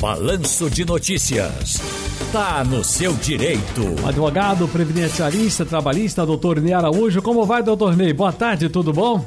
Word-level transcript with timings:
Balanço 0.00 0.70
de 0.70 0.82
Notícias. 0.82 1.76
Tá 2.32 2.64
no 2.64 2.82
seu 2.82 3.12
direito. 3.12 3.82
Advogado, 4.08 4.66
previdenciarista, 4.66 5.66
trabalhista, 5.66 6.24
doutor 6.24 6.58
Ney 6.58 6.72
Araújo. 6.72 7.20
Como 7.20 7.44
vai, 7.44 7.62
doutor 7.62 7.94
Ney? 7.94 8.14
Boa 8.14 8.32
tarde, 8.32 8.70
tudo 8.70 8.94
bom? 8.94 9.22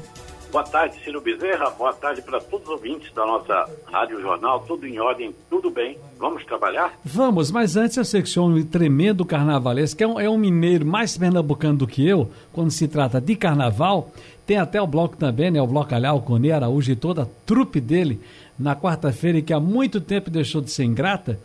Boa 0.51 0.63
tarde, 0.63 0.95
Ciro 1.03 1.21
Bezerra. 1.21 1.69
Boa 1.71 1.93
tarde 1.93 2.23
para 2.23 2.39
todos 2.39 2.67
os 2.67 2.73
ouvintes 2.73 3.13
da 3.13 3.23
nossa 3.23 3.69
Rádio 3.91 4.19
Jornal. 4.19 4.61
Tudo 4.61 4.87
em 4.87 4.99
ordem, 4.99 5.33
tudo 5.47 5.69
bem. 5.69 5.95
Vamos 6.17 6.43
trabalhar? 6.45 6.93
Vamos, 7.05 7.51
mas 7.51 7.75
antes 7.75 7.97
eu 7.97 8.05
sei 8.05 8.23
que 8.23 8.29
o 8.29 8.31
senhor 8.31 8.51
é 8.51 8.61
um 8.61 8.63
tremendo 8.63 9.23
carnavalesco, 9.25 9.97
que 9.97 10.03
é 10.03 10.07
um, 10.07 10.19
é 10.19 10.29
um 10.29 10.37
mineiro 10.37 10.85
mais 10.85 11.15
pernambucano 11.15 11.77
do 11.77 11.87
que 11.87 12.07
eu, 12.07 12.29
quando 12.51 12.71
se 12.71 12.87
trata 12.87 13.21
de 13.21 13.35
carnaval. 13.35 14.11
Tem 14.45 14.57
até 14.57 14.81
o 14.81 14.87
bloco 14.87 15.15
também, 15.15 15.49
né? 15.49 15.61
O 15.61 15.67
bloco 15.67 15.95
Alhau, 15.95 16.21
com 16.21 16.37
Ney 16.37 16.51
Araújo 16.51 16.91
e 16.91 16.95
toda 16.95 17.23
a 17.23 17.27
trupe 17.45 17.79
dele 17.79 18.19
na 18.59 18.75
quarta-feira, 18.75 19.41
que 19.41 19.53
há 19.53 19.59
muito 19.59 20.01
tempo 20.01 20.29
deixou 20.29 20.61
de 20.61 20.69
ser 20.69 20.83
ingrata. 20.83 21.39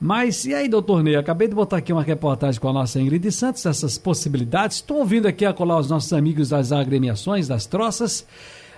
Mas 0.00 0.46
e 0.46 0.54
aí, 0.54 0.66
doutor 0.66 1.02
Ney? 1.02 1.16
Acabei 1.16 1.46
de 1.46 1.54
botar 1.54 1.76
aqui 1.76 1.92
uma 1.92 2.02
reportagem 2.02 2.58
com 2.58 2.68
a 2.68 2.72
nossa 2.72 2.98
Ingrid 2.98 3.30
Santos, 3.30 3.66
essas 3.66 3.98
possibilidades. 3.98 4.78
Estou 4.78 4.98
ouvindo 4.98 5.28
aqui 5.28 5.44
a 5.44 5.52
colar 5.52 5.78
os 5.78 5.90
nossos 5.90 6.12
amigos 6.14 6.48
das 6.48 6.72
agremiações, 6.72 7.46
das 7.46 7.66
troças. 7.66 8.26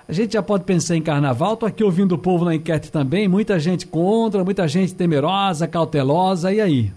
A 0.09 0.13
gente 0.13 0.33
já 0.33 0.43
pode 0.43 0.65
pensar 0.65 0.97
em 0.97 1.03
carnaval. 1.03 1.55
Estou 1.55 1.69
aqui 1.69 1.85
ouvindo 1.85 2.17
o 2.17 2.19
povo 2.19 2.45
na 2.45 2.57
enquete 2.57 2.91
também. 2.91 3.29
Muita 3.29 3.61
gente 3.61 3.87
contra, 3.87 4.43
muita 4.45 4.67
gente 4.67 4.95
temerosa, 4.95 5.69
cautelosa. 5.69 6.53
E 6.53 6.61
aí? 6.61 6.93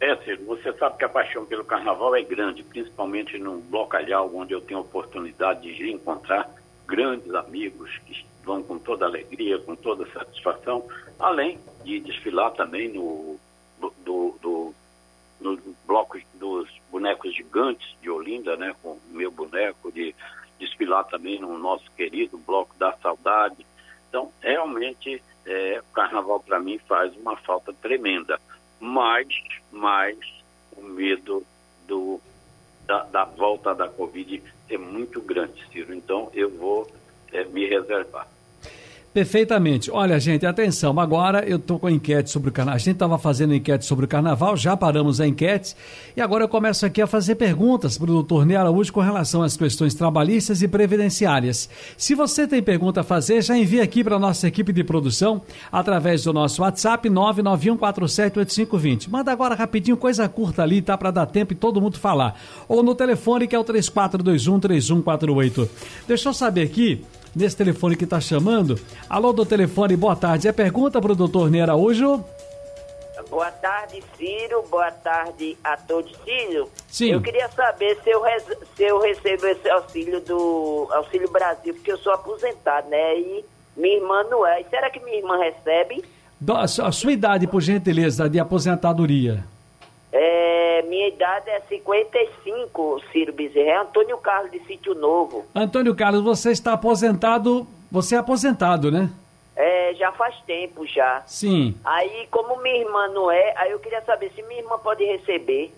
É, 0.00 0.16
Ciro, 0.16 0.44
você 0.46 0.72
sabe 0.72 0.96
que 0.96 1.04
a 1.04 1.08
paixão 1.10 1.44
pelo 1.44 1.62
carnaval 1.62 2.16
é 2.16 2.22
grande, 2.22 2.62
principalmente 2.62 3.38
no 3.38 3.58
Blocalhau, 3.58 4.34
onde 4.34 4.54
eu 4.54 4.60
tenho 4.62 4.80
a 4.80 4.82
oportunidade 4.82 5.60
de 5.60 5.72
reencontrar 5.72 6.48
grandes 6.86 7.32
amigos 7.34 7.98
que 8.06 8.24
vão 8.42 8.62
com 8.62 8.78
toda 8.78 9.04
alegria, 9.04 9.58
com 9.58 9.76
toda 9.76 10.10
satisfação, 10.10 10.88
além 11.18 11.58
de 11.84 12.00
desfilar 12.00 12.52
também 12.52 12.88
no, 12.88 13.38
do, 13.78 14.34
do, 14.40 14.74
no 15.38 15.58
bloco 15.86 16.18
dos 16.34 16.68
bonecos 16.90 17.34
gigantes 17.34 17.94
de 18.00 18.08
Olinda, 18.08 18.56
né, 18.56 18.74
com 18.82 18.92
o 18.92 19.00
meu 19.10 19.30
boneco, 19.30 19.92
de 19.92 20.14
desfilar 20.58 21.04
também 21.04 21.38
no 21.38 21.58
nosso 21.58 21.90
querido 21.92 22.38
Bloco 22.38 22.74
da 22.78 22.92
Saudade. 22.98 23.66
Então, 24.08 24.32
realmente, 24.40 25.22
é, 25.46 25.80
o 25.80 25.94
carnaval 25.94 26.40
para 26.40 26.58
mim 26.58 26.78
faz 26.88 27.14
uma 27.16 27.36
falta 27.36 27.72
tremenda, 27.72 28.40
mas, 28.80 29.28
mas 29.70 30.16
o 30.76 30.82
medo 30.82 31.44
do, 31.86 32.20
da, 32.86 33.04
da 33.04 33.24
volta 33.24 33.74
da 33.74 33.88
Covid 33.88 34.42
é 34.68 34.78
muito 34.78 35.20
grande, 35.20 35.64
Ciro. 35.70 35.94
Então, 35.94 36.30
eu 36.34 36.50
vou 36.50 36.90
é, 37.32 37.44
me 37.44 37.66
reservar. 37.66 38.26
Perfeitamente. 39.12 39.90
Olha, 39.90 40.20
gente, 40.20 40.46
atenção. 40.46 41.00
Agora 41.00 41.44
eu 41.44 41.56
estou 41.56 41.80
com 41.80 41.88
a 41.88 41.90
enquete 41.90 42.30
sobre 42.30 42.50
o 42.50 42.52
carnaval. 42.52 42.76
A 42.76 42.78
gente 42.78 42.92
estava 42.92 43.18
fazendo 43.18 43.52
enquete 43.52 43.84
sobre 43.84 44.04
o 44.04 44.08
carnaval, 44.08 44.56
já 44.56 44.76
paramos 44.76 45.20
a 45.20 45.26
enquete. 45.26 45.74
E 46.16 46.20
agora 46.20 46.44
eu 46.44 46.48
começo 46.48 46.86
aqui 46.86 47.02
a 47.02 47.08
fazer 47.08 47.34
perguntas 47.34 47.98
para 47.98 48.04
o 48.04 48.14
doutor 48.14 48.46
Ney 48.46 48.56
Araújo 48.56 48.92
com 48.92 49.00
relação 49.00 49.42
às 49.42 49.56
questões 49.56 49.94
trabalhistas 49.94 50.62
e 50.62 50.68
previdenciárias. 50.68 51.68
Se 51.96 52.14
você 52.14 52.46
tem 52.46 52.62
pergunta 52.62 53.00
a 53.00 53.04
fazer, 53.04 53.42
já 53.42 53.58
envia 53.58 53.82
aqui 53.82 54.04
para 54.04 54.14
a 54.14 54.18
nossa 54.18 54.46
equipe 54.46 54.72
de 54.72 54.84
produção 54.84 55.42
através 55.72 56.22
do 56.22 56.32
nosso 56.32 56.62
WhatsApp 56.62 57.10
991478520. 57.10 59.08
Manda 59.08 59.32
agora 59.32 59.56
rapidinho, 59.56 59.96
coisa 59.96 60.28
curta 60.28 60.62
ali, 60.62 60.80
tá? 60.80 60.96
Para 60.96 61.10
dar 61.10 61.26
tempo 61.26 61.52
e 61.52 61.56
todo 61.56 61.80
mundo 61.80 61.98
falar. 61.98 62.40
Ou 62.68 62.80
no 62.80 62.94
telefone 62.94 63.48
que 63.48 63.56
é 63.56 63.58
o 63.58 63.64
34213148. 63.64 65.68
Deixa 66.06 66.28
eu 66.28 66.32
saber 66.32 66.62
aqui 66.62 67.04
nesse 67.34 67.56
telefone 67.56 67.96
que 67.96 68.04
está 68.04 68.20
chamando. 68.20 68.78
Alô 69.08 69.32
do 69.32 69.44
telefone, 69.46 69.96
boa 69.96 70.16
tarde. 70.16 70.48
É 70.48 70.52
pergunta 70.52 71.00
para 71.00 71.12
o 71.12 71.16
doutor 71.16 71.50
Ney 71.50 71.60
Araújo? 71.62 72.24
Boa 73.28 73.50
tarde, 73.52 74.02
Ciro. 74.16 74.64
Boa 74.70 74.90
tarde 74.90 75.56
a 75.62 75.76
todos. 75.76 76.10
Ciro, 76.24 76.68
Sim. 76.88 77.12
eu 77.12 77.20
queria 77.20 77.48
saber 77.50 77.98
se 78.02 78.10
eu, 78.10 78.22
se 78.76 78.82
eu 78.82 78.98
recebo 79.00 79.46
esse 79.46 79.68
auxílio 79.70 80.20
do 80.20 80.88
Auxílio 80.90 81.30
Brasil, 81.30 81.74
porque 81.74 81.92
eu 81.92 81.98
sou 81.98 82.12
aposentado, 82.12 82.88
né? 82.88 83.18
E 83.18 83.44
minha 83.76 83.96
irmã 83.96 84.24
não 84.24 84.44
é. 84.46 84.62
E 84.62 84.64
será 84.70 84.90
que 84.90 84.98
minha 85.00 85.18
irmã 85.18 85.38
recebe? 85.38 86.02
Do- 86.40 86.56
a 86.56 86.66
sua 86.66 87.12
idade, 87.12 87.46
por 87.46 87.60
gentileza, 87.60 88.28
de 88.28 88.40
aposentadoria. 88.40 89.44
Idade 91.14 91.50
é 91.50 91.60
55, 91.68 93.00
Ciro 93.12 93.32
Bezerra. 93.32 93.70
É 93.70 93.76
Antônio 93.82 94.18
Carlos 94.18 94.50
de 94.52 94.60
Sítio 94.66 94.94
Novo. 94.94 95.44
Antônio 95.54 95.94
Carlos, 95.94 96.22
você 96.22 96.50
está 96.50 96.72
aposentado. 96.72 97.66
Você 97.90 98.14
é 98.14 98.18
aposentado, 98.18 98.90
né? 98.90 99.10
É, 99.56 99.94
já 99.94 100.10
faz 100.12 100.34
tempo 100.46 100.86
já. 100.86 101.22
Sim. 101.26 101.74
Aí, 101.84 102.26
como 102.30 102.62
minha 102.62 102.78
irmã 102.78 103.08
não 103.08 103.30
é, 103.30 103.52
aí 103.56 103.70
eu 103.72 103.78
queria 103.78 104.00
saber 104.02 104.30
se 104.34 104.42
minha 104.42 104.60
irmã 104.60 104.78
pode 104.78 105.04
receber. 105.04 105.74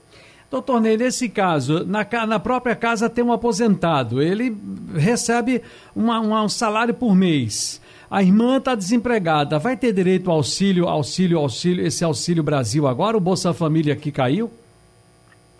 Doutor 0.50 0.80
Ney, 0.80 0.96
nesse 0.98 1.28
caso, 1.30 1.82
na, 1.86 2.06
na 2.26 2.38
própria 2.38 2.76
casa 2.76 3.08
tem 3.08 3.24
um 3.24 3.32
aposentado. 3.32 4.20
Ele 4.22 4.54
recebe 4.94 5.62
uma- 5.96 6.20
uma- 6.20 6.42
um 6.42 6.48
salário 6.48 6.92
por 6.92 7.14
mês. 7.14 7.80
A 8.10 8.22
irmã 8.22 8.58
está 8.58 8.74
desempregada. 8.74 9.58
Vai 9.58 9.74
ter 9.78 9.90
direito 9.92 10.30
ao 10.30 10.36
auxílio, 10.36 10.86
auxílio, 10.86 11.38
auxílio, 11.38 11.86
esse 11.86 12.04
Auxílio 12.04 12.42
Brasil 12.42 12.86
agora? 12.86 13.16
O 13.16 13.20
Bolsa 13.20 13.54
Família 13.54 13.96
que 13.96 14.12
caiu? 14.12 14.50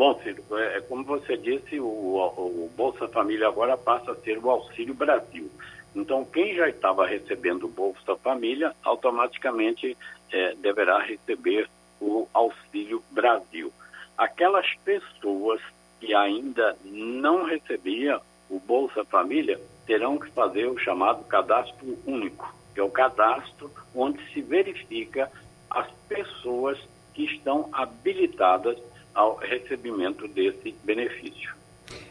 Bom, 0.02 0.18
Ciro, 0.20 0.42
é, 0.58 0.78
é 0.78 0.80
como 0.80 1.04
você 1.04 1.36
disse, 1.36 1.78
o, 1.78 1.86
o 1.86 2.68
Bolsa 2.76 3.06
Família 3.06 3.46
agora 3.46 3.78
passa 3.78 4.10
a 4.10 4.16
ser 4.16 4.36
o 4.36 4.50
Auxílio 4.50 4.94
Brasil. 4.94 5.48
Então, 5.94 6.24
quem 6.24 6.56
já 6.56 6.68
estava 6.68 7.06
recebendo 7.06 7.66
o 7.66 7.68
Bolsa 7.68 8.16
Família, 8.16 8.74
automaticamente 8.82 9.96
é, 10.32 10.56
deverá 10.56 10.98
receber 10.98 11.70
o 12.00 12.26
Auxílio 12.34 13.00
Brasil. 13.12 13.72
Aquelas 14.18 14.66
pessoas 14.84 15.60
que 16.00 16.12
ainda 16.12 16.76
não 16.84 17.44
recebiam 17.44 18.20
o 18.50 18.58
Bolsa 18.58 19.04
Família 19.04 19.60
terão 19.86 20.19
que 20.19 20.32
fazer 20.32 20.66
o 20.66 20.76
chamado 20.78 21.22
cadastro 21.26 21.96
único, 22.04 22.52
que 22.74 22.80
é 22.80 22.82
o 22.82 22.90
cadastro 22.90 23.70
onde 23.94 24.19
se 24.32 24.42
verifica 24.42 25.30
as 25.70 25.88
pessoas 26.08 26.76
que 27.14 27.24
estão 27.24 27.69
habilitadas 27.72 28.76
ao 29.15 29.37
recebimento 29.37 30.27
desse 30.28 30.75
benefício. 30.84 31.55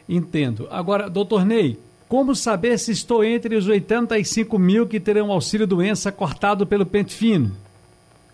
Entendo. 0.08 0.68
Agora, 0.70 1.08
doutor 1.08 1.44
Ney, 1.44 1.78
como 2.08 2.34
saber 2.34 2.78
se 2.78 2.92
estou 2.92 3.24
entre 3.24 3.56
os 3.56 3.66
85 3.66 4.58
mil 4.58 4.86
que 4.86 5.00
terão 5.00 5.32
auxílio 5.32 5.66
doença 5.66 6.12
cortado 6.12 6.66
pelo 6.66 6.84
pente 6.84 7.14
fino? 7.14 7.50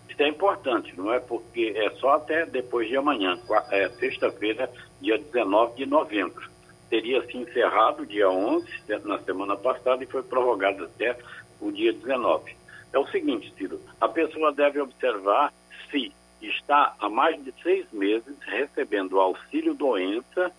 Isso 0.09 0.21
é 0.21 0.27
importante, 0.27 0.93
não 0.97 1.13
é 1.13 1.19
porque 1.19 1.73
é 1.75 1.89
só 1.91 2.15
até 2.15 2.45
depois 2.45 2.89
de 2.89 2.97
amanhã, 2.97 3.39
é, 3.71 3.87
sexta-feira, 3.91 4.69
dia 4.99 5.17
19 5.17 5.77
de 5.77 5.85
novembro. 5.85 6.49
Teria 6.89 7.25
se 7.25 7.37
encerrado 7.37 8.05
dia 8.05 8.29
11, 8.29 8.67
né, 8.89 8.99
na 9.05 9.19
semana 9.19 9.55
passada, 9.55 10.03
e 10.03 10.07
foi 10.07 10.23
prorrogado 10.23 10.83
até 10.83 11.15
o 11.61 11.71
dia 11.71 11.93
19. 11.93 12.53
É 12.91 12.99
o 12.99 13.07
seguinte, 13.07 13.53
Ciro, 13.57 13.79
a 14.01 14.09
pessoa 14.09 14.51
deve 14.51 14.81
observar 14.81 15.53
se 15.89 16.11
está 16.41 16.95
há 16.99 17.09
mais 17.09 17.43
de 17.43 17.53
seis 17.61 17.85
meses 17.91 18.35
recebendo 18.41 19.19
auxílio 19.19 19.73
doença 19.73 20.51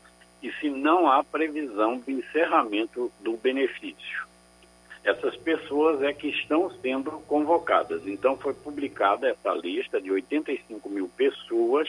e 0.42 0.52
se 0.52 0.68
não 0.68 1.10
há 1.10 1.22
previsão 1.22 1.98
de 1.98 2.12
encerramento 2.12 3.10
do 3.20 3.36
benefício 3.36 4.30
essas 5.02 5.34
pessoas 5.36 6.02
é 6.02 6.12
que 6.12 6.28
estão 6.28 6.70
sendo 6.82 7.12
convocadas. 7.26 8.06
Então 8.06 8.36
foi 8.36 8.52
publicada 8.52 9.28
essa 9.28 9.52
lista 9.52 10.00
de 10.00 10.10
85 10.10 10.88
mil 10.88 11.08
pessoas 11.08 11.88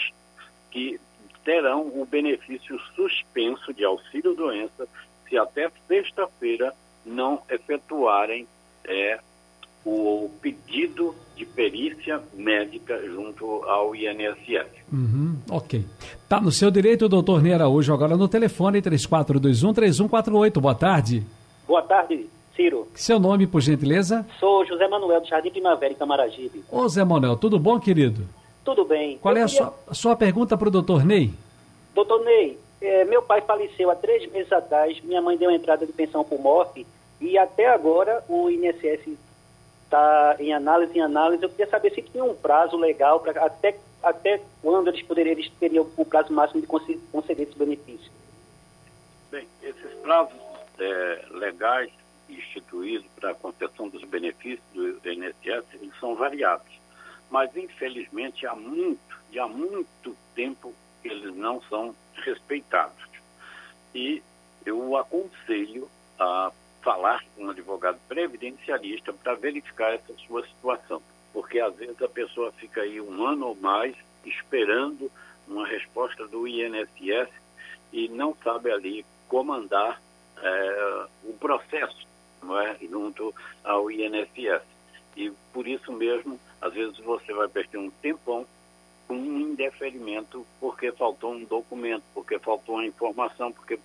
que 0.70 1.00
terão 1.44 1.82
o 1.88 2.06
benefício 2.06 2.80
suspenso 2.96 3.74
de 3.74 3.84
auxílio 3.84 4.34
doença 4.34 4.88
se 5.28 5.38
até 5.38 5.70
sexta-feira 5.88 6.74
não 7.06 7.42
efetuarem 7.50 8.48
é, 8.86 9.20
o 9.84 10.30
pedido 10.42 11.16
perícia 12.02 12.20
médica 12.34 13.00
junto 13.08 13.64
ao 13.64 13.96
INSS. 13.96 14.66
Uhum, 14.92 15.36
ok. 15.50 15.86
Tá 16.28 16.42
no 16.42 16.52
seu 16.52 16.70
direito, 16.72 17.08
doutor 17.08 17.42
Ney 17.42 17.54
Araújo, 17.54 17.94
agora 17.94 18.18
no 18.18 18.28
telefone 18.28 18.82
3421-3148. 18.82 20.60
Boa 20.60 20.76
tarde. 20.76 21.24
Boa 21.68 21.82
tarde, 21.84 22.26
Ciro. 22.56 22.88
Seu 22.96 23.20
nome, 23.20 23.46
por 23.48 23.62
gentileza? 23.62 24.26
Sou 24.40 24.66
José 24.66 24.88
Manuel 24.88 25.22
do 25.22 25.28
Jardim 25.28 25.52
Primavera, 25.52 25.94
em 25.94 25.96
Camaragibe. 25.96 26.64
Ô 26.72 26.88
Zé 26.90 27.04
Manuel, 27.04 27.38
tudo 27.38 27.60
bom, 27.60 27.80
querido? 27.80 28.24
Tudo 28.66 28.84
bem? 28.86 29.18
Qual 29.20 29.34
Eu 29.36 29.42
é 29.42 29.44
a 29.44 29.48
queria- 29.48 29.64
sua, 29.64 29.74
a 29.88 29.94
sua 29.94 30.16
pergunta 30.16 30.58
para 30.58 30.68
o 30.68 30.72
doutor 30.72 31.06
Ney? 31.06 31.32
Doutor 31.96 32.24
Ney, 32.24 32.58
eh, 32.82 33.06
meu 33.06 33.22
pai 33.22 33.42
faleceu 33.42 33.90
há 33.92 33.96
três 33.96 34.30
meses 34.32 34.52
atrás, 34.52 35.00
minha 35.04 35.22
mãe 35.22 35.38
deu 35.38 35.52
entrada 35.52 35.86
de 35.86 35.92
pensão 35.94 36.24
por 36.24 36.40
morte 36.40 36.86
e 37.20 37.38
até 37.38 37.68
agora 37.70 38.24
o 38.28 38.50
INSS 38.50 39.18
está 39.92 40.36
em 40.40 40.54
análise, 40.54 40.98
em 40.98 41.02
análise. 41.02 41.44
Eu 41.44 41.50
queria 41.50 41.68
saber 41.68 41.94
se 41.94 42.02
tinha 42.02 42.24
um 42.24 42.34
prazo 42.34 42.78
legal 42.78 43.20
para 43.20 43.46
até, 43.46 43.78
até 44.02 44.42
quando 44.62 44.88
eles 44.88 45.04
poderiam, 45.04 45.34
eles 45.34 45.52
teriam 45.60 45.88
o 45.98 46.06
prazo 46.06 46.32
máximo 46.34 46.62
de 46.62 46.68
conce- 46.68 47.00
conceder 47.12 47.48
esse 47.48 47.58
benefício. 47.58 48.10
Bem, 49.30 49.48
esses 49.62 49.92
prazos 50.02 50.34
eh, 50.80 51.26
legais 51.32 51.92
instituídos 52.30 53.06
para 53.20 53.32
a 53.32 53.36
concessão 53.36 53.90
dos 53.90 54.04
benefícios 54.06 54.62
do 54.74 55.10
INSS, 55.12 55.66
eles 55.74 55.94
são 56.00 56.16
variados. 56.16 56.80
mas 57.30 57.56
infelizmente 57.56 58.46
há 58.46 58.54
muito, 58.56 59.18
há 59.40 59.48
muito 59.48 60.16
tempo 60.36 60.74
eles 61.04 61.34
não 61.36 61.62
são 61.64 61.96
respeitados. 62.26 63.04
E 63.96 64.22
eu 64.66 64.96
aconselho 64.98 65.90
a 66.20 66.52
falar 66.82 67.24
com 67.36 67.46
um 67.46 67.50
advogado 67.50 68.00
previdencialista 68.08 69.14
para 69.14 69.36
verificar 69.36 69.94
essa 69.94 70.14
sua 70.26 70.46
situação, 70.46 71.02
porque 71.34 71.60
às 71.60 71.76
vezes 71.76 72.02
a 72.02 72.10
pessoa 72.10 72.52
fica 72.54 72.82
aí 72.82 73.00
um 73.00 73.26
ano 73.26 73.48
ou 73.48 73.56
mais 73.56 73.96
esperando 74.26 75.12
uma 75.48 75.68
resposta 75.68 76.28
do 76.28 76.48
INSS 76.48 77.30
e 77.92 78.08
não 78.10 78.36
sabe 78.44 78.72
ali 78.72 79.06
comandar 79.28 80.02
é, 80.42 81.06
o 81.24 81.34
processo 81.34 82.08
não 82.42 82.60
é, 82.60 82.76
junto 82.82 83.34
ao 83.64 83.92
INSS. 83.92 84.64
E 85.16 85.32
por 85.54 85.68
isso 85.68 85.92
mesmo, 85.92 86.40
às 86.60 86.74
vezes 86.74 86.98
você 87.00 87.34
vai 87.34 87.48
perder 87.48 87.78
um 87.78 87.90
tempão 87.90 88.46
com 89.08 89.16
um 89.16 89.40
indeferimento 89.40 90.46
porque 90.60 90.92
faltou 90.94 91.34
um 91.34 91.44
documento, 91.44 92.04
porque 92.14 92.40
faltou 92.40 92.76
uma 92.76 92.86
informação, 92.86 93.52
porque 93.52 93.80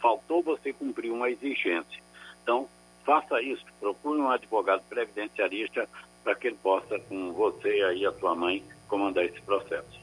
faltou 0.00 0.42
você 0.42 0.72
cumprir 0.72 1.10
uma 1.10 1.30
exigência. 1.30 2.03
Então, 2.44 2.68
faça 3.04 3.42
isso, 3.42 3.64
procure 3.80 4.20
um 4.20 4.30
advogado 4.30 4.82
previdenciarista 4.88 5.88
para 6.22 6.34
que 6.34 6.48
ele 6.48 6.58
possa, 6.62 6.98
com 7.08 7.32
você 7.32 7.68
aí, 7.68 8.06
a 8.06 8.12
sua 8.12 8.34
mãe, 8.34 8.62
comandar 8.86 9.24
esse 9.24 9.40
processo. 9.42 9.98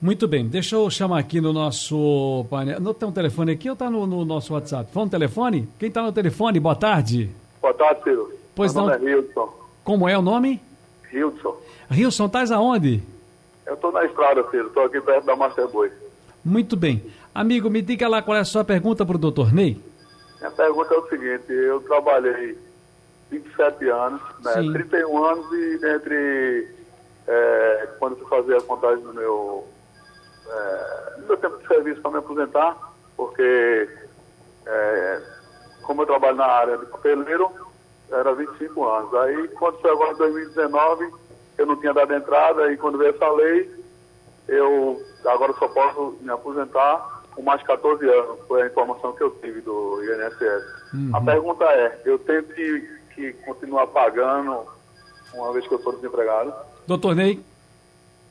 Muito 0.00 0.26
bem, 0.26 0.48
deixa 0.48 0.74
eu 0.74 0.90
chamar 0.90 1.20
aqui 1.20 1.40
no 1.40 1.52
nosso 1.52 2.44
painel. 2.50 2.80
Não 2.80 2.92
tem 2.92 3.08
um 3.08 3.12
telefone 3.12 3.52
aqui 3.52 3.68
ou 3.68 3.74
está 3.74 3.88
no, 3.88 4.04
no, 4.06 4.24
nosso 4.24 4.52
WhatsApp? 4.52 4.90
Foi 4.92 5.02
um 5.04 5.08
telefone? 5.08 5.68
Quem 5.78 5.88
está 5.88 6.02
no 6.02 6.10
telefone? 6.10 6.58
Boa 6.58 6.74
tarde. 6.74 7.30
Boa 7.60 7.72
tarde, 7.72 8.02
Ciro. 8.02 8.32
Pois 8.54 8.74
Meu 8.74 8.82
não. 8.82 8.90
Nome 8.90 9.06
é 9.06 9.10
Hildson. 9.10 9.54
Como 9.84 10.08
é 10.08 10.18
o 10.18 10.22
nome? 10.22 10.60
Hildson. 11.12 11.56
Hildson, 11.90 12.26
estás 12.26 12.50
aonde? 12.50 13.00
Eu 13.64 13.74
estou 13.74 13.92
na 13.92 14.04
estrada, 14.04 14.42
Ciro. 14.50 14.68
Estou 14.68 14.84
aqui 14.84 15.00
perto 15.00 15.24
da 15.24 15.36
Masterboi. 15.36 15.92
Muito 16.44 16.76
bem. 16.76 17.00
Amigo, 17.32 17.70
me 17.70 17.80
diga 17.80 18.08
lá 18.08 18.20
qual 18.20 18.36
é 18.36 18.40
a 18.40 18.44
sua 18.44 18.64
pergunta 18.64 19.06
para 19.06 19.14
o 19.14 19.18
doutor 19.20 19.52
Ney. 19.52 19.78
Minha 20.42 20.50
pergunta 20.50 20.92
é 20.92 20.98
o 20.98 21.08
seguinte, 21.08 21.52
eu 21.52 21.80
trabalhei 21.82 22.58
27 23.30 23.88
anos, 23.90 24.20
né, 24.40 24.54
31 24.72 25.24
anos 25.24 25.52
e 25.52 25.86
entre 25.86 26.68
é, 27.28 27.88
quando 28.00 28.18
eu 28.18 28.26
fazia 28.26 28.58
a 28.58 28.62
contagem 28.62 29.04
do 29.04 29.14
meu, 29.14 29.68
é, 30.48 31.20
do 31.20 31.26
meu 31.28 31.36
tempo 31.36 31.58
de 31.58 31.68
serviço 31.68 32.00
para 32.00 32.10
me 32.10 32.18
aposentar, 32.18 32.76
porque 33.16 33.88
é, 34.66 35.22
como 35.82 36.02
eu 36.02 36.06
trabalho 36.06 36.36
na 36.36 36.46
área 36.46 36.76
de 36.76 36.86
papeleiro, 36.86 37.48
era 38.10 38.34
25 38.34 38.84
anos. 38.84 39.14
Aí 39.14 39.46
quando 39.50 39.78
foi 39.78 39.92
agora 39.92 40.10
em 40.10 40.16
2019, 40.16 41.08
eu 41.56 41.66
não 41.66 41.76
tinha 41.76 41.94
dado 41.94 42.12
entrada 42.14 42.72
e 42.72 42.76
quando 42.76 42.98
veio 42.98 43.14
essa 43.14 43.30
lei, 43.30 43.72
eu 44.48 45.00
agora 45.24 45.52
só 45.52 45.68
posso 45.68 46.18
me 46.20 46.32
aposentar 46.32 47.11
com 47.34 47.42
mais 47.42 47.62
14 47.62 48.04
anos, 48.08 48.40
foi 48.46 48.62
a 48.62 48.66
informação 48.66 49.12
que 49.12 49.22
eu 49.22 49.30
tive 49.40 49.60
do 49.60 50.02
INSS. 50.04 50.94
Uhum. 50.94 51.16
A 51.16 51.20
pergunta 51.20 51.64
é, 51.64 52.00
eu 52.04 52.18
tenho 52.18 52.42
que, 52.42 52.98
que 53.14 53.32
continuar 53.44 53.86
pagando 53.88 54.66
uma 55.34 55.52
vez 55.52 55.66
que 55.66 55.74
eu 55.74 55.82
sou 55.82 55.94
desempregado? 55.94 56.52
Doutor 56.86 57.14
Ney? 57.14 57.40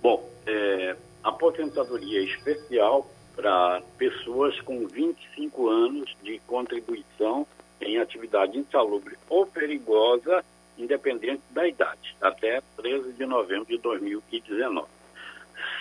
Bom, 0.02 0.30
é, 0.46 0.96
aposentadoria 1.24 2.22
especial 2.24 3.10
para 3.36 3.82
pessoas 3.98 4.60
com 4.62 4.88
25 4.88 5.70
anos 5.70 6.16
de 6.22 6.40
contribuição 6.46 7.48
em 7.80 7.98
atividade 7.98 8.58
insalubre 8.58 9.18
ou 9.30 9.46
perigosa, 9.48 10.44
independente 10.78 11.42
da 11.50 11.68
idade, 11.68 12.16
até 12.22 12.62
13 12.78 13.14
de 13.14 13.26
novembro 13.26 13.66
de 13.66 13.78
2019. 13.80 14.88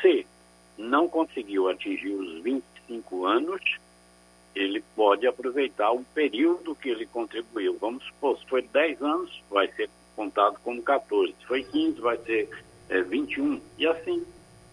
Se 0.00 0.26
não 0.78 1.08
conseguiu 1.08 1.69
atingir 1.69 2.11
os 2.11 2.43
25 2.90 3.26
anos, 3.26 3.60
ele 4.54 4.82
pode 4.96 5.26
aproveitar 5.26 5.92
o 5.92 6.04
período 6.12 6.75
que 6.75 6.88
ele 6.88 7.06
contribuiu. 7.06 7.78
Vamos 7.81 8.04
supor, 8.04 8.37
se 8.38 8.46
foi 8.46 8.62
10 8.62 9.00
anos, 9.00 9.42
vai 9.48 9.69
ser 9.69 9.88
contado 10.16 10.58
como 10.64 10.82
14. 10.82 11.34
Se 11.38 11.46
foi 11.46 11.62
15, 11.62 12.00
vai 12.00 12.19
ser 12.19 12.48
é, 12.88 13.00
21. 13.02 13.60
E 13.78 13.87
assim, 13.87 14.25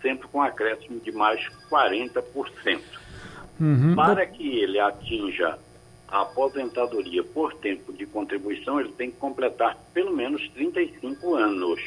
sempre 0.02 0.28
com 0.28 0.42
acréscimo 0.42 1.00
de 1.00 1.12
mais 1.12 1.40
40%. 1.70 2.82
Uhum. 3.60 3.96
Para 3.96 4.26
que 4.26 4.60
ele 4.60 4.80
atinja 4.80 5.58
a 6.08 6.22
aposentadoria 6.22 7.24
por 7.24 7.54
tempo 7.56 7.94
de 7.94 8.06
contribuição, 8.06 8.80
ele 8.80 8.92
tem 8.94 9.12
que 9.12 9.18
completar 9.18 9.78
pelo 9.94 10.16
menos 10.16 10.48
35 10.50 11.36
anos. 11.36 11.82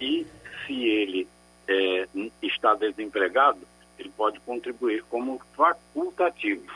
E 0.00 0.26
se 0.66 0.84
ele 0.84 1.28
é, 1.68 2.06
está 2.42 2.74
desempregado, 2.74 3.60
ele 3.98 4.10
pode 4.16 4.40
contribuir 4.40 5.02
como 5.04 5.40
facultativo. 5.56 6.70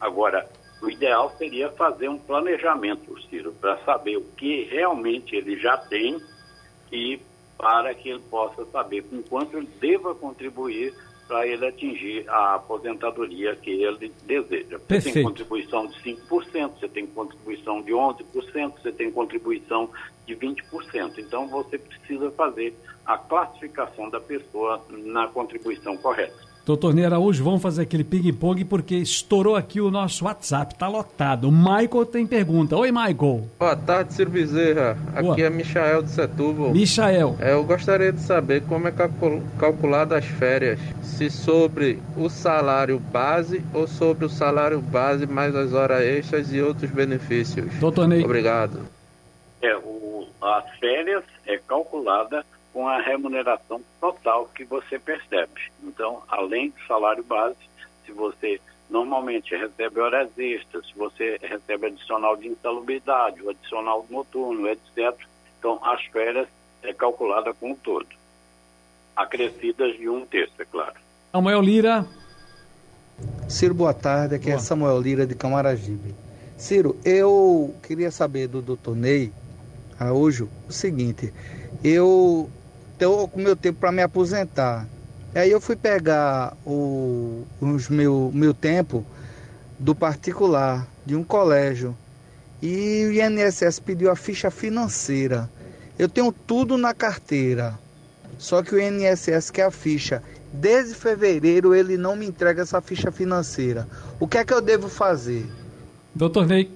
Agora, 0.00 0.48
o 0.80 0.88
ideal 0.88 1.34
seria 1.36 1.70
fazer 1.70 2.08
um 2.08 2.18
planejamento, 2.18 3.20
Ciro, 3.22 3.52
para 3.52 3.78
saber 3.84 4.16
o 4.16 4.24
que 4.36 4.64
realmente 4.64 5.34
ele 5.34 5.58
já 5.58 5.76
tem 5.76 6.20
e 6.92 7.20
para 7.56 7.92
que 7.94 8.08
ele 8.08 8.22
possa 8.30 8.64
saber 8.66 9.02
com 9.02 9.20
quanto 9.22 9.56
ele 9.56 9.68
deva 9.80 10.14
contribuir 10.14 10.94
para 11.28 11.46
ele 11.46 11.66
atingir 11.66 12.24
a 12.28 12.54
aposentadoria 12.54 13.54
que 13.54 13.70
ele 13.70 14.10
deseja. 14.24 14.78
Você 14.78 14.84
Perfeito. 14.86 15.14
tem 15.14 15.22
contribuição 15.22 15.86
de 15.86 16.02
5%, 16.02 16.70
você 16.80 16.88
tem 16.88 17.06
contribuição 17.06 17.82
de 17.82 17.92
11%, 17.92 18.72
você 18.82 18.90
tem 18.90 19.12
contribuição 19.12 19.90
de 20.26 20.34
20%. 20.34 21.18
Então 21.18 21.46
você 21.46 21.76
precisa 21.76 22.30
fazer 22.30 22.74
a 23.04 23.18
classificação 23.18 24.08
da 24.08 24.18
pessoa 24.18 24.82
na 24.88 25.28
contribuição 25.28 25.98
correta. 25.98 26.47
Doutor 26.68 26.92
Ney 26.92 27.06
Araújo, 27.06 27.42
vamos 27.42 27.62
fazer 27.62 27.80
aquele 27.80 28.04
ping-pong 28.04 28.62
porque 28.62 28.94
estourou 28.94 29.56
aqui 29.56 29.80
o 29.80 29.90
nosso 29.90 30.26
WhatsApp, 30.26 30.74
tá 30.74 30.86
lotado. 30.86 31.48
O 31.48 31.50
Michael 31.50 32.04
tem 32.04 32.26
pergunta. 32.26 32.76
Oi, 32.76 32.92
Michael. 32.92 33.48
Boa 33.58 33.74
tarde, 33.74 34.12
Ciro 34.12 34.28
Bezerra. 34.28 34.92
Boa. 35.18 35.32
Aqui 35.32 35.44
é 35.44 35.48
Michael 35.48 36.02
de 36.02 36.10
Setúbal. 36.10 36.74
Michael. 36.74 37.36
É, 37.40 37.54
eu 37.54 37.64
gostaria 37.64 38.12
de 38.12 38.20
saber 38.20 38.64
como 38.64 38.86
é 38.86 38.92
calculado 39.58 40.14
as 40.14 40.26
férias. 40.26 40.78
Se 41.02 41.30
sobre 41.30 42.02
o 42.18 42.28
salário 42.28 42.98
base 42.98 43.64
ou 43.72 43.88
sobre 43.88 44.26
o 44.26 44.28
salário 44.28 44.78
base 44.82 45.26
mais 45.26 45.56
as 45.56 45.72
horas 45.72 46.02
extras 46.02 46.52
e 46.52 46.60
outros 46.60 46.90
benefícios. 46.90 47.72
Doutor 47.76 48.06
Ney. 48.06 48.22
Obrigado. 48.22 48.80
É, 49.62 49.74
o, 49.74 50.26
as 50.42 50.68
férias 50.78 51.24
é 51.46 51.56
calculada 51.56 52.44
com 52.78 52.86
a 52.86 53.00
remuneração 53.00 53.82
total 54.00 54.48
que 54.54 54.64
você 54.64 55.00
percebe. 55.00 55.60
Então, 55.82 56.22
além 56.28 56.70
do 56.70 56.86
salário 56.86 57.24
base, 57.24 57.56
se 58.06 58.12
você 58.12 58.60
normalmente 58.88 59.52
recebe 59.52 59.98
horas 59.98 60.30
extras, 60.38 60.86
se 60.86 60.96
você 60.96 61.40
recebe 61.42 61.88
adicional 61.88 62.36
de 62.36 62.46
insalubridade, 62.46 63.42
o 63.42 63.50
adicional 63.50 64.06
noturno, 64.08 64.68
etc., 64.68 65.12
então 65.58 65.84
as 65.84 66.04
férias 66.04 66.46
é 66.84 66.94
calculada 66.94 67.52
com 67.52 67.72
o 67.72 67.76
todo. 67.76 68.06
Acrescidas 69.16 69.96
de 69.96 70.08
um 70.08 70.24
terço, 70.24 70.54
é 70.60 70.64
claro. 70.64 70.94
Samuel 71.32 71.60
Lira. 71.60 72.06
Ciro, 73.48 73.74
boa 73.74 73.92
tarde. 73.92 74.36
Aqui 74.36 74.50
é 74.50 74.52
boa. 74.52 74.60
é 74.60 74.64
Samuel 74.64 75.00
Lira 75.00 75.26
de 75.26 75.34
Camaragibe. 75.34 76.14
Ciro, 76.56 76.96
eu 77.04 77.74
queria 77.82 78.12
saber 78.12 78.46
do 78.46 78.62
doutor 78.62 78.94
Ney 78.94 79.32
Araújo 79.98 80.48
o 80.68 80.72
seguinte. 80.72 81.34
Eu 81.82 82.48
estou 82.98 83.28
com 83.28 83.40
meu 83.40 83.54
tempo 83.54 83.78
para 83.78 83.92
me 83.92 84.02
aposentar. 84.02 84.86
Aí 85.34 85.50
eu 85.50 85.60
fui 85.60 85.76
pegar 85.76 86.56
o 86.66 87.46
os 87.60 87.88
meu, 87.88 88.30
meu 88.34 88.52
tempo 88.52 89.06
do 89.78 89.94
particular, 89.94 90.86
de 91.06 91.14
um 91.14 91.22
colégio. 91.22 91.96
E 92.60 93.04
o 93.06 93.12
INSS 93.12 93.78
pediu 93.78 94.10
a 94.10 94.16
ficha 94.16 94.50
financeira. 94.50 95.48
Eu 95.96 96.08
tenho 96.08 96.32
tudo 96.32 96.76
na 96.76 96.92
carteira. 96.92 97.78
Só 98.36 98.62
que 98.62 98.74
o 98.74 98.80
INSS 98.80 99.50
quer 99.50 99.66
a 99.66 99.70
ficha. 99.70 100.22
Desde 100.52 100.94
fevereiro 100.94 101.74
ele 101.74 101.96
não 101.96 102.16
me 102.16 102.26
entrega 102.26 102.62
essa 102.62 102.80
ficha 102.80 103.12
financeira. 103.12 103.86
O 104.18 104.26
que 104.26 104.38
é 104.38 104.44
que 104.44 104.52
eu 104.52 104.60
devo 104.60 104.88
fazer? 104.88 105.46
Doutor 106.14 106.46
Ney. 106.46 106.68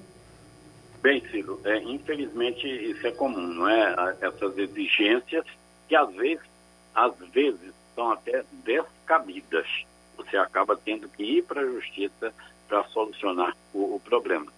Bem, 1.01 1.21
Ciro, 1.29 1.59
é, 1.65 1.79
infelizmente 1.79 2.65
isso 2.65 3.05
é 3.05 3.11
comum, 3.11 3.45
não 3.45 3.67
é? 3.67 4.15
Essas 4.21 4.57
exigências 4.57 5.43
que 5.87 5.95
às 5.95 6.13
vezes, 6.13 6.45
às 6.93 7.15
vezes 7.29 7.73
são 7.95 8.11
até 8.11 8.43
descabidas. 8.63 9.67
Você 10.17 10.37
acaba 10.37 10.75
tendo 10.75 11.07
que 11.09 11.23
ir 11.23 11.43
para 11.43 11.61
a 11.61 11.65
justiça 11.65 12.33
para 12.67 12.83
solucionar 12.85 13.55
o, 13.73 13.95
o 13.95 13.99
problema. 13.99 14.51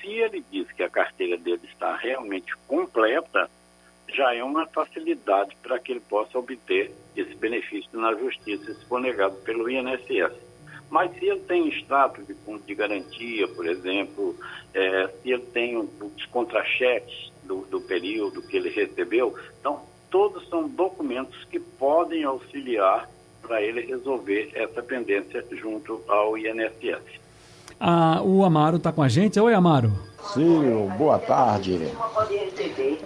Se 0.00 0.08
ele 0.08 0.44
diz 0.50 0.70
que 0.72 0.82
a 0.82 0.90
carteira 0.90 1.36
dele 1.36 1.62
está 1.64 1.96
realmente 1.96 2.54
completa, 2.66 3.50
já 4.08 4.34
é 4.34 4.44
uma 4.44 4.66
facilidade 4.66 5.56
para 5.62 5.78
que 5.78 5.92
ele 5.92 6.00
possa 6.00 6.38
obter 6.38 6.92
esse 7.16 7.34
benefício 7.34 7.98
na 7.98 8.14
justiça, 8.14 8.74
se 8.74 8.84
for 8.86 9.00
negado 9.00 9.36
pelo 9.38 9.68
INSS. 9.68 10.32
Mas 10.90 11.12
se 11.18 11.24
ele 11.26 11.40
tem 11.40 11.68
status 11.68 12.26
de 12.26 12.34
fundo 12.34 12.62
de 12.64 12.74
garantia, 12.74 13.48
por 13.48 13.66
exemplo, 13.66 14.36
é, 14.72 15.08
se 15.08 15.32
ele 15.32 15.42
tem 15.46 15.76
os 15.76 16.26
contra-cheques 16.26 17.32
do, 17.42 17.62
do 17.62 17.80
período 17.80 18.46
que 18.46 18.56
ele 18.56 18.68
recebeu, 18.68 19.36
então 19.58 19.82
todos 20.14 20.48
são 20.48 20.68
documentos 20.68 21.44
que 21.50 21.58
podem 21.58 22.22
auxiliar 22.22 23.10
para 23.42 23.60
ele 23.60 23.80
resolver 23.80 24.48
essa 24.54 24.80
pendência 24.80 25.44
junto 25.50 26.00
ao 26.06 26.38
INSS. 26.38 27.18
Ah, 27.80 28.22
o 28.22 28.44
Amaro 28.44 28.76
está 28.76 28.92
com 28.92 29.02
a 29.02 29.08
gente. 29.08 29.40
Oi, 29.40 29.52
Amaro. 29.52 29.90
Sim, 30.32 30.88
boa 30.96 31.18
tarde. 31.18 31.90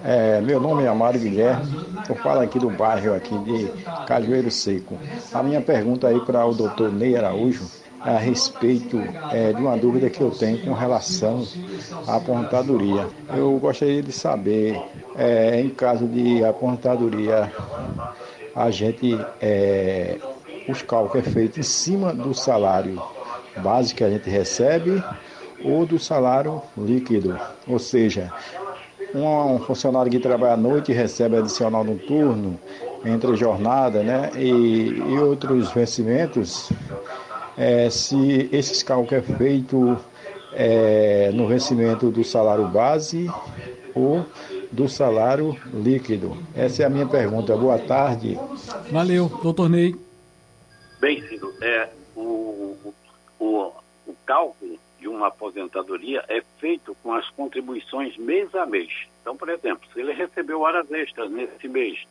É, 0.04 0.38
meu 0.42 0.60
nome 0.60 0.82
é 0.82 0.88
Amaro 0.88 1.18
Guilherme. 1.18 1.80
Eu 2.06 2.14
falo 2.16 2.40
aqui 2.40 2.58
do 2.58 2.68
bairro 2.68 3.14
aqui 3.14 3.38
de 3.38 3.72
Cajueiro 4.06 4.50
Seco. 4.50 4.98
A 5.32 5.42
minha 5.42 5.62
pergunta 5.62 6.08
aí 6.08 6.20
para 6.20 6.44
o 6.44 6.52
doutor 6.52 6.92
Ney 6.92 7.16
Araújo 7.16 7.64
a 8.00 8.16
respeito 8.16 8.98
é, 9.32 9.52
de 9.52 9.60
uma 9.60 9.76
dúvida 9.76 10.08
que 10.08 10.20
eu 10.20 10.30
tenho 10.30 10.64
com 10.64 10.72
relação 10.72 11.46
à 12.06 12.16
aposentadoria. 12.16 13.06
Eu 13.34 13.58
gostaria 13.58 14.02
de 14.02 14.12
saber, 14.12 14.80
é, 15.16 15.60
em 15.60 15.70
caso 15.70 16.06
de 16.06 16.44
aposentadoria, 16.44 17.52
a 18.54 18.70
gente, 18.70 19.18
é, 19.40 20.18
os 20.68 20.82
cálculos 20.82 21.26
é 21.26 21.30
feito 21.30 21.60
em 21.60 21.64
cima 21.64 22.12
do 22.12 22.34
salário 22.34 23.02
base 23.58 23.94
que 23.94 24.04
a 24.04 24.10
gente 24.10 24.30
recebe 24.30 25.02
ou 25.64 25.84
do 25.84 25.98
salário 25.98 26.62
líquido. 26.76 27.38
Ou 27.66 27.78
seja, 27.78 28.32
um 29.14 29.58
funcionário 29.60 30.10
que 30.10 30.18
trabalha 30.18 30.54
à 30.54 30.56
noite 30.56 30.92
recebe 30.92 31.36
adicional 31.36 31.84
noturno, 31.84 32.58
entre 33.04 33.34
jornada 33.36 34.02
né, 34.02 34.30
e, 34.36 34.88
e 34.88 35.18
outros 35.18 35.70
vencimentos, 35.70 36.70
é, 37.58 37.90
se 37.90 38.48
esses 38.52 38.82
cálculos 38.82 39.12
é 39.12 39.36
feito 39.36 39.98
é, 40.52 41.30
no 41.32 41.48
vencimento 41.48 42.10
do 42.10 42.22
salário 42.22 42.68
base 42.68 43.28
ou 43.94 44.24
do 44.70 44.88
salário 44.88 45.56
líquido. 45.74 46.36
Essa 46.54 46.84
é 46.84 46.86
a 46.86 46.90
minha 46.90 47.06
pergunta. 47.06 47.56
Boa 47.56 47.78
tarde. 47.78 48.38
Valeu, 48.92 49.28
doutor 49.42 49.68
Ney. 49.68 49.96
Bem, 51.00 51.20
Ciro, 51.26 51.52
é, 51.60 51.88
o, 52.14 52.76
o, 53.40 53.72
o 54.06 54.14
cálculo 54.24 54.78
de 55.00 55.08
uma 55.08 55.28
aposentadoria 55.28 56.24
é 56.28 56.42
feito 56.58 56.96
com 57.02 57.12
as 57.12 57.28
contribuições 57.30 58.16
mês 58.16 58.54
a 58.54 58.66
mês. 58.66 58.90
Então, 59.20 59.36
por 59.36 59.48
exemplo, 59.48 59.88
se 59.92 60.00
ele 60.00 60.12
recebeu 60.12 60.60
horas 60.60 60.90
extras 60.90 61.30
nesse 61.30 61.68
mês, 61.68 62.04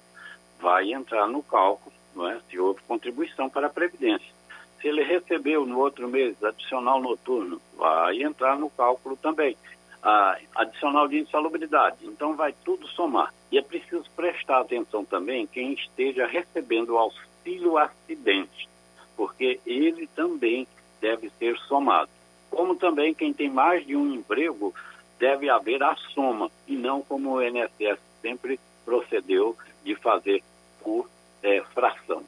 vai 0.59 0.91
entrar 0.93 1.27
no 1.27 1.41
cálculo 1.43 1.95
não 2.17 2.27
é, 2.27 2.39
se 2.49 2.59
houve 2.59 2.81
contribuição 2.87 3.47
para 3.47 3.67
a 3.67 3.69
Previdência. 3.69 4.36
Se 4.81 4.87
ele 4.87 5.03
recebeu 5.03 5.65
no 5.65 5.79
outro 5.79 6.07
mês 6.07 6.41
adicional 6.43 7.01
noturno, 7.01 7.59
vai 7.75 8.21
entrar 8.21 8.57
no 8.57 8.69
cálculo 8.69 9.17
também. 9.17 9.57
Ah, 10.03 10.37
adicional 10.55 11.07
de 11.07 11.19
insalubridade. 11.19 11.97
Então, 12.05 12.35
vai 12.35 12.53
tudo 12.63 12.87
somar. 12.87 13.33
E 13.51 13.57
é 13.57 13.61
preciso 13.61 14.05
prestar 14.15 14.61
atenção 14.61 15.03
também 15.03 15.47
quem 15.47 15.73
esteja 15.73 16.27
recebendo 16.27 16.97
auxílio 16.97 17.77
acidente, 17.77 18.69
porque 19.15 19.59
ele 19.65 20.07
também 20.07 20.67
deve 21.01 21.29
ser 21.39 21.57
somado. 21.59 22.09
Como 22.49 22.75
também 22.75 23.13
quem 23.13 23.33
tem 23.33 23.49
mais 23.49 23.85
de 23.85 23.95
um 23.95 24.13
emprego, 24.13 24.73
deve 25.19 25.49
haver 25.49 25.81
a 25.81 25.95
soma, 26.13 26.51
e 26.67 26.75
não 26.75 27.01
como 27.01 27.31
o 27.31 27.41
INSS 27.41 27.99
sempre 28.21 28.59
procedeu 28.85 29.57
de 29.83 29.95
fazer 29.95 30.43
por 30.81 31.09
é, 31.41 31.61
fração. 31.73 32.23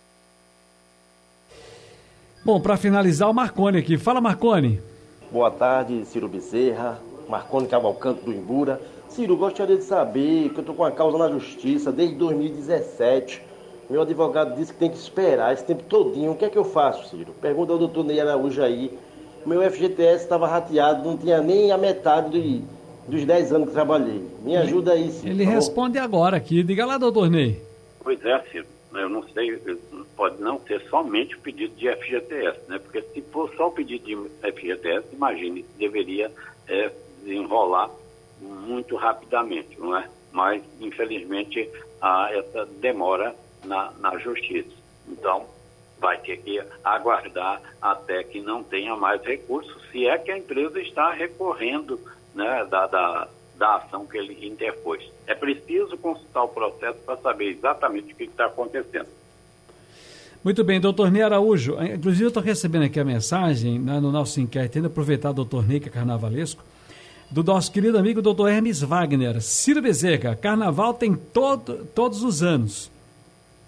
Bom, 2.43 2.59
para 2.59 2.77
finalizar, 2.77 3.29
o 3.29 3.33
Marcone 3.33 3.77
aqui. 3.77 3.97
Fala, 3.97 4.21
Marcone. 4.21 4.81
Boa 5.31 5.51
tarde, 5.51 6.05
Ciro 6.05 6.27
Bezerra, 6.27 6.99
Marcone 7.27 7.67
Cavalcante 7.67 8.23
do 8.23 8.33
Imbura. 8.33 8.81
Ciro, 9.07 9.37
gostaria 9.37 9.77
de 9.77 9.83
saber 9.83 10.49
que 10.49 10.57
eu 10.57 10.61
estou 10.61 10.75
com 10.75 10.83
uma 10.83 10.91
causa 10.91 11.17
na 11.17 11.29
justiça 11.29 11.91
desde 11.91 12.15
2017 12.15 13.49
meu 13.89 14.03
advogado 14.03 14.55
disse 14.55 14.71
que 14.71 14.77
tem 14.77 14.91
que 14.91 14.97
esperar 14.97 15.51
esse 15.51 15.65
tempo 15.65 15.81
todinho. 15.83 16.31
O 16.31 16.35
que 16.35 16.45
é 16.45 16.49
que 16.49 16.57
eu 16.57 16.63
faço, 16.63 17.09
Ciro? 17.09 17.33
Pergunta 17.41 17.73
ao 17.73 17.79
doutor 17.79 18.05
Ney 18.05 18.19
Araújo 18.21 18.61
aí. 18.61 18.95
Meu 19.45 19.63
FGTS 19.63 20.23
estava 20.23 20.47
rateado, 20.47 21.03
não 21.03 21.17
tinha 21.17 21.41
nem 21.41 21.71
a 21.71 21.77
metade 21.77 22.39
de, 22.39 22.61
dos 23.07 23.25
10 23.25 23.51
anos 23.51 23.67
que 23.69 23.73
trabalhei. 23.73 24.21
Me 24.43 24.55
ajuda 24.55 24.93
aí, 24.93 25.09
Ciro. 25.09 25.33
Ele 25.33 25.43
responde 25.43 25.97
agora 25.97 26.37
aqui. 26.37 26.61
Diga 26.61 26.85
lá, 26.85 26.99
doutor 26.99 27.31
Ney. 27.31 27.59
Pois 28.03 28.23
é, 28.23 28.39
Ciro. 28.51 28.67
Eu 28.93 29.09
não 29.09 29.23
sei, 29.29 29.55
pode 30.15 30.41
não 30.41 30.59
ser 30.61 30.81
somente 30.89 31.35
o 31.35 31.39
pedido 31.39 31.75
de 31.75 31.87
FGTS, 31.95 32.59
né? 32.67 32.79
Porque 32.79 33.01
se 33.01 33.21
for 33.23 33.53
só 33.55 33.67
o 33.67 33.71
pedido 33.71 34.05
de 34.05 34.51
FGTS, 34.51 35.13
imagine, 35.13 35.63
deveria 35.77 36.31
é, 36.67 36.91
desenrolar 37.21 37.91
muito 38.41 38.95
rapidamente, 38.95 39.79
não 39.79 39.95
é? 39.95 40.09
Mas, 40.31 40.63
infelizmente, 40.79 41.69
há 42.01 42.29
essa 42.31 42.65
demora 42.65 43.35
na, 43.63 43.91
na 43.99 44.17
justiça. 44.17 44.71
Então, 45.07 45.47
vai 45.99 46.17
ter 46.19 46.37
que 46.37 46.61
aguardar 46.83 47.61
até 47.81 48.23
que 48.23 48.39
não 48.41 48.63
tenha 48.63 48.95
mais 48.95 49.21
recursos, 49.21 49.81
se 49.91 50.07
é 50.07 50.17
que 50.17 50.31
a 50.31 50.37
empresa 50.37 50.79
está 50.79 51.11
recorrendo 51.11 51.99
né, 52.33 52.65
da, 52.65 52.87
da, 52.87 53.27
da 53.59 53.75
ação 53.75 54.07
que 54.07 54.17
ele 54.17 54.47
interpôs. 54.47 55.03
É 55.27 55.35
preciso 55.35 55.97
consultar 55.97 56.43
o 56.43 56.47
processo 56.47 56.97
para 57.05 57.17
saber 57.17 57.49
exatamente 57.49 58.13
o 58.13 58.15
que 58.15 58.23
está 58.23 58.45
acontecendo. 58.45 59.07
Muito 60.41 60.63
bem, 60.63 60.79
doutor 60.79 61.11
Ney 61.11 61.21
Araújo. 61.21 61.75
Inclusive, 61.83 62.23
eu 62.23 62.27
estou 62.29 62.41
recebendo 62.41 62.85
aqui 62.85 62.97
a 62.97 63.03
mensagem 63.03 63.77
né, 63.77 63.99
no 63.99 64.09
nosso 64.09 64.39
inquérito, 64.39 64.77
ainda 64.77 64.87
aproveitar 64.87 65.31
o 65.31 65.33
doutor 65.33 65.67
Ney, 65.67 65.81
que 65.81 65.89
é 65.89 65.91
carnavalesco, 65.91 66.63
do 67.29 67.43
nosso 67.43 67.69
querido 67.71 67.97
amigo 67.97 68.21
doutor 68.21 68.49
Hermes 68.49 68.81
Wagner. 68.81 69.41
Ciro 69.41 69.81
Bezerra, 69.81 70.37
carnaval 70.37 70.93
tem 70.93 71.13
todo, 71.13 71.85
todos 71.93 72.23
os 72.23 72.41
anos. 72.41 72.89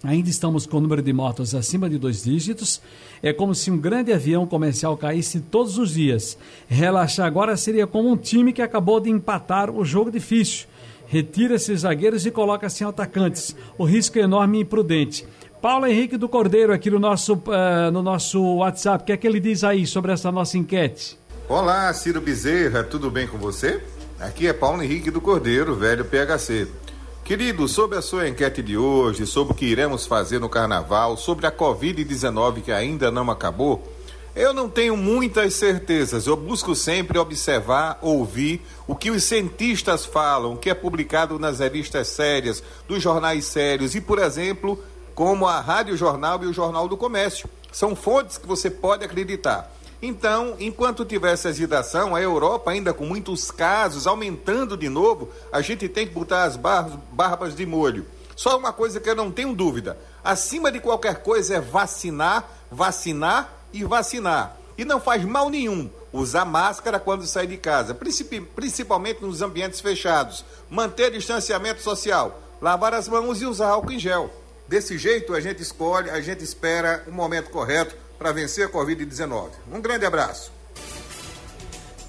Ainda 0.04 0.28
estamos 0.28 0.66
com 0.66 0.78
o 0.78 0.80
número 0.80 1.00
de 1.00 1.12
mortos 1.12 1.54
acima 1.54 1.88
de 1.88 1.96
dois 1.96 2.24
dígitos. 2.24 2.82
É 3.22 3.32
como 3.32 3.54
se 3.54 3.70
um 3.70 3.78
grande 3.78 4.12
avião 4.12 4.44
comercial 4.46 4.96
caísse 4.96 5.40
todos 5.40 5.78
os 5.78 5.94
dias. 5.94 6.36
Relaxar 6.66 7.26
agora 7.26 7.56
seria 7.56 7.86
como 7.86 8.10
um 8.10 8.16
time 8.16 8.52
que 8.52 8.62
acabou 8.62 8.98
de 8.98 9.10
empatar 9.10 9.70
o 9.70 9.84
jogo 9.84 10.10
difícil. 10.10 10.66
Retira 11.06 11.54
esses 11.54 11.82
zagueiros 11.82 12.26
e 12.26 12.32
coloca 12.32 12.68
sem 12.68 12.86
atacantes. 12.86 13.54
O 13.78 13.84
risco 13.84 14.18
é 14.18 14.22
enorme 14.22 14.58
e 14.58 14.62
imprudente. 14.62 15.24
Paulo 15.60 15.86
Henrique 15.86 16.16
do 16.16 16.28
Cordeiro 16.28 16.72
aqui 16.72 16.90
no 16.90 16.98
nosso, 16.98 17.34
uh, 17.34 17.90
no 17.92 18.02
nosso 18.02 18.42
WhatsApp. 18.56 19.04
O 19.04 19.06
que 19.06 19.12
é 19.12 19.16
que 19.16 19.26
ele 19.26 19.38
diz 19.38 19.62
aí 19.62 19.86
sobre 19.86 20.10
essa 20.10 20.32
nossa 20.32 20.58
enquete? 20.58 21.16
Olá, 21.48 21.92
Ciro 21.94 22.20
Bezerra, 22.20 22.82
tudo 22.82 23.08
bem 23.08 23.28
com 23.28 23.38
você? 23.38 23.80
Aqui 24.18 24.48
é 24.48 24.52
Paulo 24.52 24.82
Henrique 24.82 25.10
do 25.12 25.20
Cordeiro, 25.20 25.76
velho 25.76 26.04
PHC. 26.04 26.66
Querido, 27.24 27.68
sobre 27.68 27.96
a 27.96 28.02
sua 28.02 28.28
enquete 28.28 28.60
de 28.60 28.76
hoje, 28.76 29.26
sobre 29.28 29.52
o 29.52 29.56
que 29.56 29.64
iremos 29.64 30.06
fazer 30.06 30.40
no 30.40 30.48
carnaval, 30.48 31.16
sobre 31.16 31.46
a 31.46 31.52
Covid-19 31.52 32.62
que 32.62 32.72
ainda 32.72 33.12
não 33.12 33.30
acabou, 33.30 33.80
eu 34.34 34.52
não 34.52 34.68
tenho 34.68 34.96
muitas 34.96 35.54
certezas. 35.54 36.26
Eu 36.26 36.36
busco 36.36 36.74
sempre 36.74 37.18
observar, 37.18 37.96
ouvir 38.02 38.60
o 38.88 38.96
que 38.96 39.08
os 39.10 39.22
cientistas 39.22 40.04
falam, 40.04 40.54
o 40.54 40.56
que 40.56 40.68
é 40.68 40.74
publicado 40.74 41.38
nas 41.38 41.60
revistas 41.60 42.08
sérias, 42.08 42.60
dos 42.88 43.00
jornais 43.00 43.44
sérios 43.44 43.94
e, 43.94 44.00
por 44.00 44.18
exemplo, 44.18 44.82
como 45.14 45.46
a 45.46 45.60
Rádio 45.60 45.96
Jornal 45.96 46.42
e 46.42 46.46
o 46.46 46.52
Jornal 46.52 46.88
do 46.88 46.96
Comércio. 46.96 47.48
São 47.70 47.94
fontes 47.94 48.36
que 48.36 48.48
você 48.48 48.68
pode 48.68 49.04
acreditar. 49.04 49.72
Então, 50.04 50.56
enquanto 50.58 51.04
tiver 51.04 51.32
essa 51.32 51.50
agitação, 51.50 52.16
a 52.16 52.20
Europa 52.20 52.72
ainda 52.72 52.92
com 52.92 53.06
muitos 53.06 53.52
casos 53.52 54.04
aumentando 54.04 54.76
de 54.76 54.88
novo, 54.88 55.28
a 55.52 55.62
gente 55.62 55.88
tem 55.88 56.08
que 56.08 56.12
botar 56.12 56.42
as 56.42 56.56
barbas 56.56 57.54
de 57.54 57.64
molho. 57.64 58.04
Só 58.34 58.58
uma 58.58 58.72
coisa 58.72 58.98
que 58.98 59.08
eu 59.08 59.14
não 59.14 59.30
tenho 59.30 59.54
dúvida: 59.54 59.96
acima 60.24 60.72
de 60.72 60.80
qualquer 60.80 61.22
coisa 61.22 61.54
é 61.54 61.60
vacinar, 61.60 62.50
vacinar 62.68 63.52
e 63.72 63.84
vacinar. 63.84 64.56
E 64.76 64.84
não 64.84 65.00
faz 65.00 65.24
mal 65.24 65.48
nenhum 65.48 65.88
usar 66.12 66.44
máscara 66.44 66.98
quando 66.98 67.24
sai 67.24 67.46
de 67.46 67.56
casa, 67.56 67.96
principalmente 68.56 69.22
nos 69.22 69.40
ambientes 69.40 69.80
fechados, 69.80 70.44
manter 70.68 71.12
distanciamento 71.12 71.80
social, 71.80 72.40
lavar 72.60 72.92
as 72.92 73.06
mãos 73.06 73.40
e 73.40 73.46
usar 73.46 73.68
álcool 73.68 73.92
em 73.92 73.98
gel. 74.00 74.30
Desse 74.72 74.96
jeito 74.96 75.34
a 75.34 75.40
gente 75.40 75.60
escolhe, 75.60 76.08
a 76.08 76.18
gente 76.22 76.42
espera 76.42 77.04
o 77.06 77.12
momento 77.12 77.50
correto 77.50 77.94
para 78.18 78.32
vencer 78.32 78.66
a 78.66 78.70
Covid-19. 78.70 79.50
Um 79.70 79.82
grande 79.82 80.06
abraço. 80.06 80.50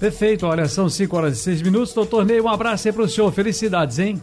Perfeito, 0.00 0.46
olha, 0.46 0.66
são 0.66 0.88
5 0.88 1.14
horas 1.14 1.36
e 1.36 1.42
6 1.42 1.60
minutos. 1.60 1.92
Doutor 1.92 2.24
Ney, 2.24 2.40
um 2.40 2.48
abraço 2.48 2.88
aí 2.88 2.94
para 2.94 3.02
o 3.02 3.08
senhor. 3.08 3.30
Felicidades, 3.32 3.98
hein? 3.98 4.22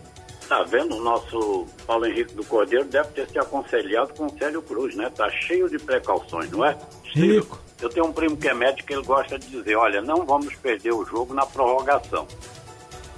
Tá 0.50 0.64
vendo? 0.64 0.96
O 0.96 1.04
nosso 1.04 1.68
Paulo 1.86 2.08
Henrique 2.08 2.34
do 2.34 2.44
Cordeiro 2.44 2.86
deve 2.86 3.10
ter 3.10 3.30
se 3.30 3.38
aconselhado 3.38 4.12
com 4.16 4.26
o 4.26 4.36
Célio 4.36 4.64
Cruz, 4.64 4.96
né? 4.96 5.12
Tá 5.16 5.30
cheio 5.30 5.70
de 5.70 5.78
precauções, 5.78 6.50
não 6.50 6.66
é? 6.66 6.76
Rico. 7.14 7.62
Eu 7.80 7.90
tenho 7.90 8.08
um 8.08 8.12
primo 8.12 8.36
que 8.36 8.48
é 8.48 8.56
médico 8.56 8.92
ele 8.92 9.04
gosta 9.04 9.38
de 9.38 9.52
dizer: 9.52 9.76
olha, 9.76 10.02
não 10.02 10.26
vamos 10.26 10.56
perder 10.56 10.94
o 10.94 11.06
jogo 11.06 11.32
na 11.36 11.46
prorrogação. 11.46 12.28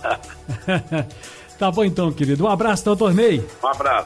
tá 1.58 1.72
bom 1.72 1.86
então, 1.86 2.12
querido. 2.12 2.44
Um 2.44 2.50
abraço, 2.50 2.84
doutor 2.84 3.14
Ney. 3.14 3.42
Um 3.64 3.68
abraço. 3.68 4.02